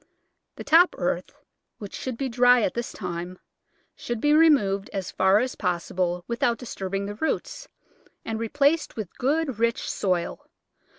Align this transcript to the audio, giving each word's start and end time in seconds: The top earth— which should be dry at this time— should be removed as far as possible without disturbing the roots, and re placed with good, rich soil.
The 0.55 0.63
top 0.63 0.95
earth— 0.97 1.31
which 1.77 1.93
should 1.95 2.17
be 2.17 2.27
dry 2.27 2.63
at 2.63 2.73
this 2.73 2.91
time— 2.91 3.37
should 3.95 4.19
be 4.19 4.33
removed 4.33 4.89
as 4.91 5.11
far 5.11 5.37
as 5.37 5.53
possible 5.53 6.23
without 6.27 6.57
disturbing 6.57 7.05
the 7.05 7.13
roots, 7.13 7.67
and 8.25 8.39
re 8.39 8.49
placed 8.49 8.95
with 8.95 9.15
good, 9.19 9.59
rich 9.59 9.87
soil. 9.87 10.47